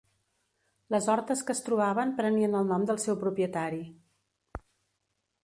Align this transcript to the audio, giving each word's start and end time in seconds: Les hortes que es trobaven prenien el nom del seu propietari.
Les 0.95 1.09
hortes 1.15 1.43
que 1.49 1.55
es 1.57 1.61
trobaven 1.67 2.15
prenien 2.21 2.57
el 2.61 2.67
nom 2.73 2.87
del 2.93 3.01
seu 3.05 3.21
propietari. 3.27 3.87